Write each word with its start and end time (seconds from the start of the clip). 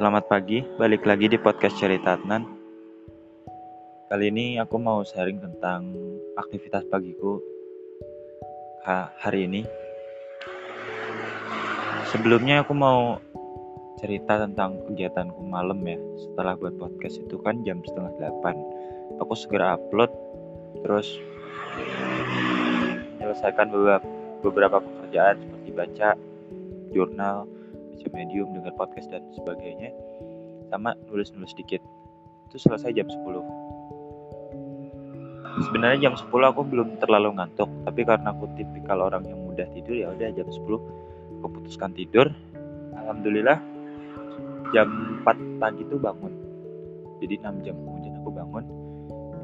Selamat 0.00 0.32
pagi, 0.32 0.64
balik 0.80 1.04
lagi 1.04 1.28
di 1.28 1.36
podcast 1.36 1.76
Cerita 1.76 2.16
Adnan. 2.16 2.48
Kali 4.08 4.32
ini 4.32 4.56
aku 4.56 4.80
mau 4.80 5.04
sharing 5.04 5.44
tentang 5.44 5.92
aktivitas 6.40 6.88
pagiku 6.88 7.36
ha 8.88 9.12
hari 9.20 9.44
ini. 9.44 9.60
Sebelumnya 12.08 12.64
aku 12.64 12.72
mau 12.72 13.20
cerita 14.00 14.40
tentang 14.40 14.80
kegiatanku 14.88 15.44
malam 15.44 15.84
ya. 15.84 16.00
Setelah 16.16 16.56
buat 16.56 16.80
podcast 16.80 17.20
itu 17.20 17.36
kan 17.44 17.60
jam 17.68 17.84
setengah 17.84 18.16
delapan. 18.16 18.56
Aku 19.20 19.36
segera 19.36 19.76
upload, 19.76 20.08
terus 20.80 21.12
menyelesaikan 23.20 23.68
beberapa 24.40 24.80
pekerjaan 24.80 25.44
seperti 25.44 25.68
baca 25.76 26.08
jurnal, 26.88 27.44
baca 28.00 28.16
medium, 28.16 28.48
dengar 28.56 28.72
podcast 28.80 29.12
dan 29.12 29.20
sebagainya. 29.36 29.92
Sama 30.72 30.96
nulis-nulis 31.12 31.52
sedikit. 31.52 31.84
Itu 32.48 32.56
selesai 32.56 32.96
jam 32.96 33.04
10. 33.04 33.44
Sebenarnya 35.68 36.08
jam 36.08 36.14
10 36.16 36.32
aku 36.32 36.64
belum 36.64 36.96
terlalu 36.96 37.36
ngantuk, 37.36 37.68
tapi 37.84 38.08
karena 38.08 38.32
aku 38.32 38.48
tipikal 38.56 39.04
orang 39.04 39.28
yang 39.28 39.36
mudah 39.44 39.68
tidur 39.76 39.92
ya 39.92 40.08
udah 40.16 40.32
jam 40.32 40.48
10 40.48 40.64
aku 41.44 41.46
putuskan 41.60 41.92
tidur. 41.92 42.32
Alhamdulillah 42.96 43.60
jam 44.72 44.88
4 45.20 45.60
pagi 45.60 45.84
itu 45.84 46.00
bangun. 46.00 46.32
Jadi 47.20 47.36
6 47.44 47.66
jam 47.68 47.76
kemudian 47.76 48.16
aku 48.24 48.32
bangun 48.32 48.64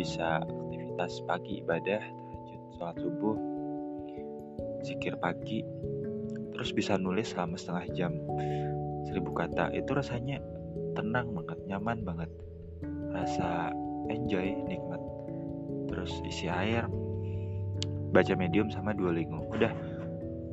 bisa 0.00 0.40
aktivitas 0.40 1.20
pagi 1.28 1.60
ibadah, 1.60 2.00
tahajud, 2.00 2.60
sholat 2.80 2.96
subuh, 2.96 3.36
zikir 4.86 5.18
pagi, 5.20 5.60
terus 6.56 6.72
bisa 6.72 6.96
nulis 6.96 7.36
selama 7.36 7.60
setengah 7.60 7.86
jam. 7.92 8.12
Seribu 9.06 9.36
kata 9.36 9.70
itu 9.76 9.92
rasanya 9.92 10.40
tenang 10.96 11.36
banget 11.36 11.58
nyaman 11.68 12.00
banget. 12.02 12.30
Rasa 13.12 13.70
enjoy 14.08 14.56
nikmat. 14.64 14.98
Terus 15.92 16.10
isi 16.24 16.48
air 16.48 16.88
baca 18.10 18.32
medium 18.34 18.72
sama 18.72 18.96
Duolingo. 18.96 19.44
Udah 19.52 19.70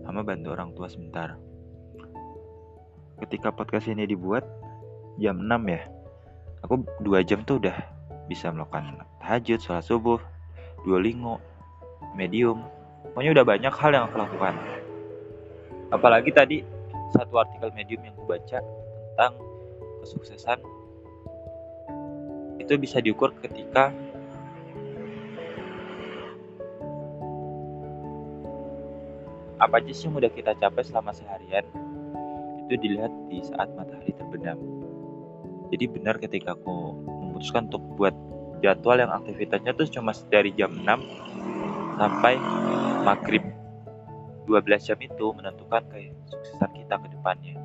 sama 0.04 0.22
bantu 0.22 0.52
orang 0.52 0.76
tua 0.76 0.92
sebentar. 0.92 1.40
Ketika 3.24 3.56
podcast 3.56 3.88
ini 3.88 4.04
dibuat 4.04 4.44
jam 5.18 5.40
6 5.40 5.50
ya. 5.72 5.82
Aku 6.68 6.84
dua 7.04 7.24
jam 7.24 7.44
tuh 7.44 7.60
udah 7.60 7.76
bisa 8.32 8.48
melakukan 8.52 9.04
tahajud 9.20 9.60
sholat 9.60 9.84
subuh 9.84 10.20
Duolingo 10.84 11.40
medium. 12.16 12.64
Pokoknya 13.12 13.40
udah 13.40 13.46
banyak 13.48 13.74
hal 13.74 13.92
yang 13.96 14.04
aku 14.08 14.16
lakukan 14.20 14.56
apalagi 15.94 16.34
tadi 16.34 16.58
satu 17.14 17.38
artikel 17.38 17.70
medium 17.78 18.02
yang 18.02 18.18
aku 18.18 18.26
baca 18.26 18.58
tentang 19.14 19.34
kesuksesan. 20.02 20.60
Itu 22.58 22.74
bisa 22.82 22.98
diukur 22.98 23.30
ketika 23.38 23.94
apa 29.62 29.80
aja 29.80 29.94
sih 29.94 30.10
yang 30.10 30.18
udah 30.18 30.34
kita 30.34 30.58
capai 30.58 30.82
selama 30.82 31.14
seharian? 31.14 31.64
Itu 32.66 32.74
dilihat 32.82 33.14
di 33.30 33.46
saat 33.46 33.70
matahari 33.78 34.12
terbenam. 34.18 34.58
Jadi 35.70 35.86
benar 35.86 36.18
ketika 36.18 36.58
aku 36.58 36.98
memutuskan 36.98 37.70
untuk 37.70 37.86
buat 37.94 38.16
jadwal 38.66 38.98
yang 38.98 39.14
aktivitasnya 39.14 39.78
tuh 39.78 39.86
cuma 39.94 40.16
dari 40.34 40.50
jam 40.58 40.74
6 40.74 42.02
sampai 42.02 42.40
maghrib 43.06 43.53
12 44.46 44.88
jam 44.88 45.00
itu 45.00 45.26
menentukan 45.32 45.84
kayak 45.88 46.12
suksesan 46.28 46.72
kita 46.76 46.96
ke 47.00 47.08
depannya. 47.12 47.56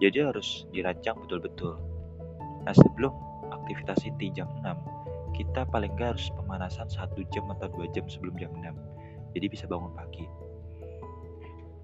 Jadi 0.00 0.18
harus 0.24 0.64
dirancang 0.72 1.16
betul-betul. 1.24 1.76
Nah 2.64 2.74
sebelum 2.76 3.12
aktivitas 3.52 4.04
inti 4.04 4.32
jam 4.32 4.48
6 4.60 5.36
kita 5.36 5.68
paling 5.68 5.92
nggak 5.92 6.16
harus 6.16 6.32
pemanasan 6.32 6.88
satu 6.88 7.20
jam 7.28 7.44
atau 7.52 7.68
dua 7.68 7.84
jam 7.92 8.08
sebelum 8.08 8.40
jam 8.40 8.48
6 8.56 8.72
jadi 9.36 9.52
bisa 9.52 9.68
bangun 9.68 9.92
pagi. 9.92 10.24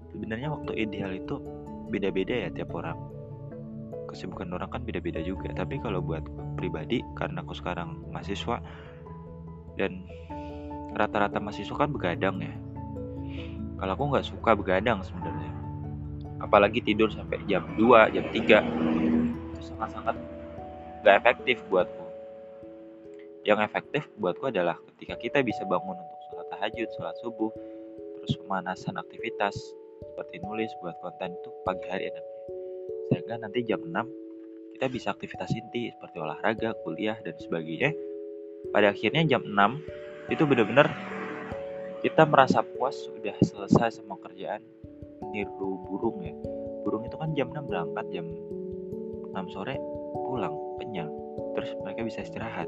Sebenarnya 0.09 0.49
waktu 0.49 0.73
ideal 0.73 1.13
itu 1.13 1.37
beda-beda 1.93 2.33
ya 2.33 2.49
tiap 2.49 2.73
orang. 2.73 2.97
Kesibukan 4.09 4.49
orang 4.53 4.69
kan 4.73 4.81
beda-beda 4.81 5.21
juga. 5.21 5.53
Tapi 5.53 5.77
kalau 5.81 6.01
buat 6.01 6.25
pribadi 6.57 7.05
karena 7.13 7.45
aku 7.45 7.53
sekarang 7.53 8.09
mahasiswa 8.09 8.57
dan 9.77 10.05
rata-rata 10.97 11.37
mahasiswa 11.41 11.73
kan 11.73 11.89
begadang 11.89 12.41
ya 12.41 12.53
kalau 13.83 13.99
aku 13.99 14.15
nggak 14.15 14.23
suka 14.23 14.55
begadang 14.55 15.03
sebenarnya. 15.03 15.51
Apalagi 16.39 16.79
tidur 16.79 17.11
sampai 17.11 17.35
jam 17.51 17.67
2 17.75 18.15
jam 18.15 18.23
3 18.31 18.63
itu 18.63 19.59
sangat-sangat 19.59 20.15
nggak 21.03 21.15
efektif 21.19 21.59
buatku. 21.67 22.07
Yang 23.43 23.59
efektif 23.67 24.07
buatku 24.15 24.55
adalah 24.55 24.79
ketika 24.95 25.19
kita 25.19 25.43
bisa 25.43 25.67
bangun 25.67 25.99
untuk 25.99 26.19
sholat 26.31 26.47
tahajud 26.55 26.87
sholat 26.95 27.15
subuh 27.19 27.51
terus 28.15 28.39
pemanasan 28.39 28.95
aktivitas 28.95 29.51
seperti 29.99 30.39
nulis 30.47 30.71
buat 30.79 30.95
konten 31.03 31.35
itu 31.35 31.51
pagi 31.67 31.83
hari 31.91 32.07
enaknya. 32.07 32.39
Sehingga 33.11 33.35
nanti 33.43 33.67
jam 33.67 33.83
6 33.83 34.79
kita 34.79 34.87
bisa 34.87 35.11
aktivitas 35.11 35.51
inti 35.51 35.91
seperti 35.91 36.23
olahraga 36.23 36.71
kuliah 36.87 37.19
dan 37.19 37.35
sebagainya. 37.35 37.91
Pada 38.71 38.95
akhirnya 38.95 39.27
jam 39.27 39.43
6 39.43 40.31
itu 40.31 40.47
benar-benar 40.47 40.87
kita 42.03 42.27
merasa 42.27 42.59
puas 42.59 42.91
sudah 42.99 43.31
selesai 43.39 44.03
semua 44.03 44.19
kerjaan. 44.19 44.59
Niru 45.31 45.79
burung 45.87 46.19
ya. 46.19 46.35
Burung 46.83 47.07
itu 47.07 47.15
kan 47.15 47.31
jam 47.31 47.47
6 47.47 47.63
berangkat 47.63 48.05
jam 48.11 48.27
6 49.31 49.55
sore 49.55 49.79
pulang 50.27 50.51
kenyang. 50.83 51.07
Terus 51.55 51.71
mereka 51.79 52.03
bisa 52.03 52.19
istirahat. 52.27 52.67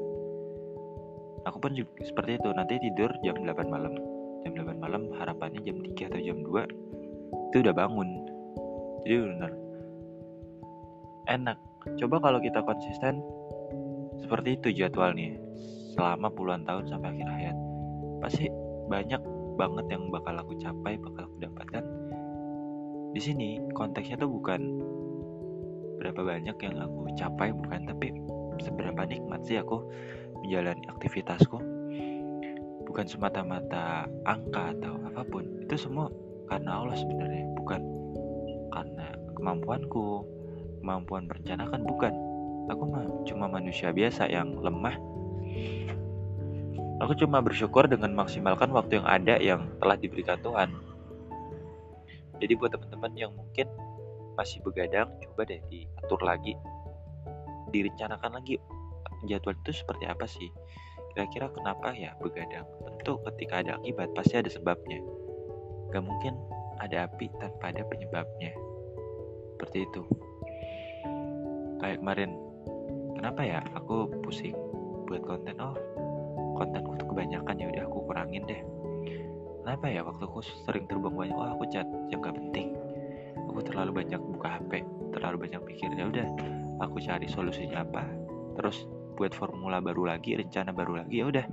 Aku 1.52 1.60
pun 1.60 1.76
juga 1.76 1.92
seperti 2.08 2.40
itu. 2.40 2.50
Nanti 2.56 2.80
tidur 2.80 3.12
jam 3.28 3.36
8 3.44 3.68
malam. 3.68 3.92
Jam 4.48 4.56
8 4.56 4.80
malam 4.80 5.12
harapannya 5.20 5.60
jam 5.68 5.84
3 5.84 6.10
atau 6.16 6.20
jam 6.24 6.40
2 6.40 7.52
itu 7.52 7.58
udah 7.60 7.76
bangun. 7.76 8.10
Jadi 9.04 9.16
benar. 9.20 9.52
Enak. 11.28 11.58
Coba 12.00 12.24
kalau 12.24 12.40
kita 12.40 12.64
konsisten 12.64 13.20
seperti 14.24 14.56
itu 14.56 14.72
jadwalnya. 14.72 15.36
Selama 15.92 16.32
puluhan 16.32 16.64
tahun 16.64 16.88
sampai 16.88 17.20
akhir 17.20 17.28
hayat. 17.28 17.58
Pasti 18.24 18.48
banyak 18.86 19.22
banget 19.56 19.86
yang 19.90 20.12
bakal 20.12 20.36
aku 20.36 20.54
capai 20.60 21.00
bakal 21.00 21.26
aku 21.26 21.38
dapatkan. 21.42 21.84
Di 23.16 23.22
sini 23.24 23.60
konteksnya 23.72 24.20
tuh 24.20 24.30
bukan 24.30 24.62
berapa 25.96 26.22
banyak 26.22 26.58
yang 26.60 26.76
aku 26.84 27.08
capai 27.16 27.56
bukan 27.56 27.88
tapi 27.88 28.12
seberapa 28.60 29.08
nikmat 29.08 29.42
sih 29.48 29.58
aku 29.58 29.82
menjalani 30.44 30.84
aktivitasku. 30.92 31.58
Bukan 32.86 33.06
semata-mata 33.08 34.08
angka 34.24 34.76
atau 34.80 35.00
apa 35.04 35.24
pun 35.28 35.44
itu 35.64 35.76
semua 35.76 36.12
karena 36.48 36.80
Allah 36.84 36.96
sebenarnya 36.96 37.46
bukan 37.58 37.82
karena 38.72 39.08
kemampuanku 39.36 40.24
kemampuan 40.84 41.26
merencanakan 41.26 41.82
bukan. 41.88 42.14
Aku 42.66 42.82
mah 42.90 43.06
cuma 43.30 43.46
manusia 43.46 43.94
biasa 43.94 44.26
yang 44.26 44.58
lemah 44.58 44.98
aku 47.02 47.14
cuma 47.20 47.44
bersyukur 47.44 47.88
dengan 47.90 48.14
maksimalkan 48.16 48.72
waktu 48.72 49.02
yang 49.02 49.08
ada 49.08 49.36
yang 49.40 49.62
telah 49.82 49.98
diberikan 50.00 50.40
Tuhan 50.40 50.72
jadi 52.40 52.54
buat 52.60 52.76
teman-teman 52.76 53.12
yang 53.16 53.32
mungkin 53.36 53.68
masih 54.36 54.60
begadang 54.64 55.08
coba 55.24 55.48
deh 55.48 55.60
diatur 55.72 56.20
lagi 56.24 56.54
direncanakan 57.72 58.40
lagi 58.40 58.60
jadwal 59.26 59.56
itu 59.56 59.72
seperti 59.72 60.06
apa 60.06 60.28
sih 60.28 60.52
kira-kira 61.16 61.48
kenapa 61.52 61.96
ya 61.96 62.12
begadang 62.20 62.68
tentu 62.84 63.18
ketika 63.32 63.64
ada 63.64 63.80
akibat 63.80 64.12
pasti 64.12 64.36
ada 64.36 64.52
sebabnya 64.52 65.00
Gak 65.96 66.04
mungkin 66.04 66.36
ada 66.84 67.08
api 67.08 67.32
tanpa 67.40 67.72
ada 67.72 67.88
penyebabnya. 67.88 68.52
Seperti 69.56 69.88
itu. 69.88 70.04
Kayak 71.80 72.04
kemarin, 72.04 72.36
kenapa 73.16 73.42
ya 73.48 73.64
aku 73.80 74.12
pusing 74.20 74.56
buat 75.08 75.24
konten? 75.24 75.56
Oh, 75.64 75.72
kontenku 76.56 76.96
tuh 76.96 77.08
kebanyakan 77.12 77.56
ya 77.60 77.68
udah 77.70 77.84
aku 77.86 78.00
kurangin 78.08 78.44
deh. 78.48 78.62
Kenapa 79.62 79.86
ya 79.90 80.02
waktu 80.06 80.24
aku 80.24 80.40
sering 80.66 80.86
terbang 80.86 81.14
banyak? 81.14 81.36
Oh, 81.36 81.50
aku 81.58 81.66
chat 81.68 81.90
yang 82.14 82.22
gak 82.22 82.38
penting. 82.38 82.78
Aku 83.50 83.60
terlalu 83.66 84.06
banyak 84.06 84.22
buka 84.22 84.62
HP, 84.62 84.86
terlalu 85.12 85.50
banyak 85.50 85.62
pikir. 85.68 85.90
Ya 85.98 86.06
udah, 86.06 86.28
aku 86.86 87.02
cari 87.02 87.26
solusinya 87.26 87.82
apa. 87.82 88.06
Terus 88.56 88.86
buat 89.18 89.34
formula 89.34 89.82
baru 89.82 90.06
lagi, 90.06 90.38
rencana 90.38 90.70
baru 90.70 91.02
lagi. 91.02 91.18
Ya 91.18 91.26
udah, 91.26 91.46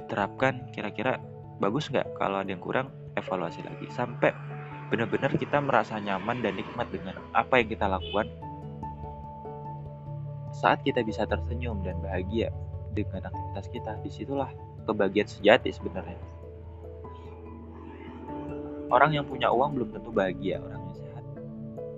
diterapkan 0.00 0.72
kira-kira 0.74 1.20
bagus 1.62 1.86
nggak 1.90 2.18
kalau 2.18 2.42
ada 2.42 2.50
yang 2.50 2.62
kurang 2.62 2.90
evaluasi 3.14 3.62
lagi 3.62 3.86
sampai 3.94 4.34
benar-benar 4.90 5.32
kita 5.38 5.62
merasa 5.62 5.96
nyaman 6.02 6.42
dan 6.42 6.58
nikmat 6.58 6.86
dengan 6.90 7.16
apa 7.32 7.62
yang 7.62 7.68
kita 7.70 7.86
lakukan 7.86 8.26
saat 10.54 10.82
kita 10.86 11.02
bisa 11.02 11.26
tersenyum 11.26 11.82
dan 11.82 11.98
bahagia 12.02 12.50
dengan 12.94 13.28
aktivitas 13.28 13.66
kita 13.74 13.92
di 14.00 14.10
situlah 14.14 14.50
kebahagiaan 14.86 15.28
sejati 15.28 15.74
sebenarnya. 15.74 16.20
Orang 18.88 19.10
yang 19.10 19.26
punya 19.26 19.50
uang 19.50 19.74
belum 19.74 19.88
tentu 19.90 20.14
bahagia 20.14 20.62
orang 20.62 20.80
yang 20.86 20.96
sehat 20.96 21.24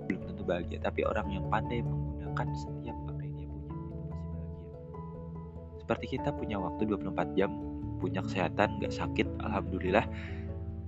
belum 0.09 0.21
tentu 0.33 0.43
bahagia 0.47 0.77
tapi 0.81 1.05
orang 1.05 1.27
yang 1.29 1.45
pandai 1.51 1.85
menggunakan 1.85 2.47
setiap 2.57 2.97
apa 3.05 3.21
yang 3.21 3.33
dia 3.37 3.47
punya 3.47 3.69
itu 3.69 3.77
pasti 3.77 3.93
bahagia. 3.93 4.27
Seperti 5.85 6.05
kita 6.17 6.29
punya 6.33 6.57
waktu 6.57 6.81
24 6.89 7.37
jam 7.37 7.51
punya 7.97 8.21
kesehatan 8.25 8.77
nggak 8.81 8.93
sakit 8.93 9.27
alhamdulillah 9.41 10.05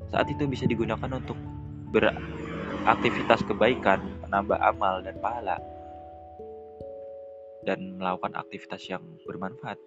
saat 0.09 0.25
itu 0.29 0.45
bisa 0.49 0.65
digunakan 0.65 1.09
untuk 1.09 1.37
beraktivitas 1.89 3.41
kebaikan 3.45 4.01
menambah 4.25 4.57
amal 4.61 5.01
dan 5.01 5.17
pahala 5.21 5.57
dan 7.65 7.97
melakukan 7.97 8.33
aktivitas 8.37 8.81
yang 8.89 9.01
bermanfaat 9.25 9.77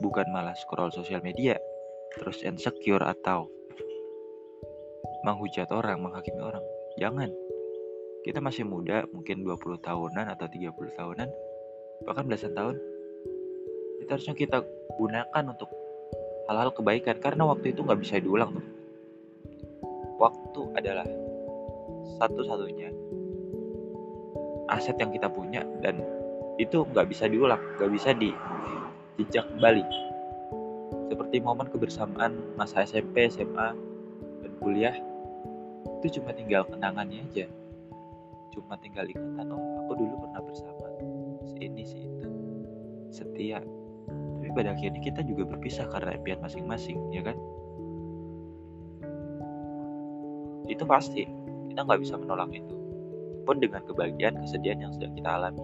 bukan 0.00 0.26
malah 0.32 0.56
scroll 0.56 0.90
sosial 0.90 1.20
media 1.20 1.60
terus 2.18 2.42
insecure 2.42 3.04
atau 3.04 3.46
menghujat 5.22 5.68
orang 5.70 6.00
menghakimi 6.00 6.40
orang. 6.40 6.64
Jangan. 6.96 7.30
Kita 8.20 8.36
masih 8.40 8.68
muda 8.68 9.08
mungkin 9.16 9.40
20 9.44 9.80
tahunan 9.80 10.26
atau 10.36 10.44
30 10.44 10.76
tahunan 10.98 11.28
bahkan 12.04 12.24
belasan 12.28 12.52
tahun. 12.52 12.76
Itu 14.00 14.10
harusnya 14.12 14.36
kita 14.36 14.64
gunakan 14.96 15.44
untuk 15.44 15.68
hal-hal 16.48 16.72
kebaikan 16.72 17.16
karena 17.20 17.48
waktu 17.48 17.72
itu 17.72 17.80
nggak 17.84 18.00
bisa 18.00 18.20
diulang 18.20 18.56
tuh. 18.56 18.66
Waktu 20.20 20.60
adalah 20.76 21.08
satu-satunya 22.20 22.92
aset 24.68 24.96
yang 25.00 25.10
kita 25.10 25.26
punya 25.32 25.64
dan 25.80 25.98
itu 26.60 26.84
nggak 26.92 27.08
bisa 27.10 27.26
diulang 27.26 27.58
nggak 27.80 27.90
bisa 27.90 28.12
dijejak 29.20 29.44
kembali 29.52 29.84
seperti 31.12 31.36
momen 31.44 31.68
kebersamaan 31.68 32.32
masa 32.56 32.86
SMP 32.86 33.28
SMA 33.28 33.76
dan 34.40 34.52
kuliah 34.62 34.96
itu 36.00 36.16
cuma 36.16 36.32
tinggal 36.32 36.64
kenangannya 36.64 37.20
aja. 37.28 37.44
Cuma 38.56 38.80
tinggal 38.80 39.04
ingatan 39.04 39.52
oh 39.52 39.84
aku 39.84 40.00
dulu 40.00 40.14
pernah 40.24 40.40
bersama 40.40 40.86
si 41.44 41.54
ini 41.60 41.84
si 41.84 41.98
itu. 42.08 42.28
Setia. 43.12 43.60
Tapi 44.40 44.48
pada 44.56 44.72
akhirnya 44.72 45.02
kita 45.04 45.20
juga 45.28 45.44
berpisah 45.52 45.84
karena 45.92 46.16
impian 46.16 46.40
masing-masing 46.40 46.96
ya 47.12 47.20
kan? 47.20 47.36
Itu 50.70 50.88
pasti. 50.88 51.28
Kita 51.68 51.84
nggak 51.84 52.00
bisa 52.00 52.16
menolak 52.16 52.48
itu. 52.54 52.74
Pun 53.44 53.60
dengan 53.60 53.84
kebahagiaan 53.84 54.40
kesedihan 54.40 54.88
yang 54.88 54.92
sedang 54.96 55.12
kita 55.12 55.30
alami. 55.36 55.62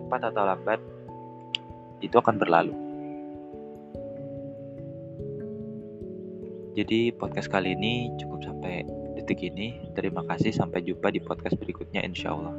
Cepat 0.00 0.32
atau 0.32 0.42
lambat 0.46 0.80
itu 2.02 2.16
akan 2.18 2.38
berlalu 2.40 2.74
jadi 6.74 7.14
podcast 7.14 7.46
kali 7.54 7.78
ini 7.78 8.10
cukup 8.18 8.42
sampai 8.42 8.82
detik 9.14 9.46
ini. 9.46 9.78
Terima 9.94 10.26
kasih, 10.26 10.50
sampai 10.50 10.82
jumpa 10.82 11.06
di 11.14 11.22
podcast 11.22 11.54
berikutnya, 11.54 12.02
insya 12.02 12.34
Allah. 12.34 12.50